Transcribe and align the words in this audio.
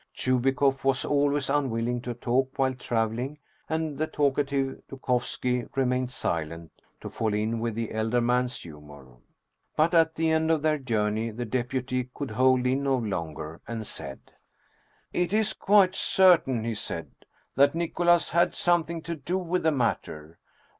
Chubikoff 0.15 0.83
was 0.83 1.05
always 1.05 1.47
un 1.47 1.69
willing 1.69 2.01
to 2.01 2.15
talk 2.15 2.57
while 2.57 2.73
traveling, 2.73 3.37
and 3.69 3.99
the 3.99 4.07
talkative 4.07 4.81
Dukovski 4.89 5.67
remained 5.75 6.09
silent, 6.09 6.71
to 7.01 7.07
fall 7.11 7.35
in 7.35 7.59
with 7.59 7.75
the 7.75 7.91
elder 7.91 8.19
man's 8.19 8.59
humor. 8.61 9.17
But 9.77 9.93
at 9.93 10.15
the 10.15 10.31
end 10.31 10.49
of 10.49 10.63
their 10.63 10.79
journey 10.79 11.29
the 11.29 11.45
deputy 11.45 12.09
could 12.15 12.31
hold 12.31 12.65
in 12.65 12.81
no 12.81 12.97
longer, 12.97 13.61
and 13.67 13.85
said:" 13.85 14.21
It 15.23 15.33
is 15.33 15.53
quite 15.53 15.93
certain," 15.93 16.63
he 16.63 16.73
said," 16.73 17.11
that 17.55 17.75
Nicholas 17.75 18.31
had 18.31 18.55
some 18.55 18.81
thing 18.81 19.03
to 19.03 19.15
do 19.15 19.37
with 19.37 19.61
the 19.61 19.71
matter. 19.71 20.39